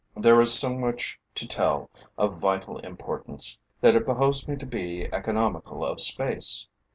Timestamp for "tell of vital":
1.47-2.79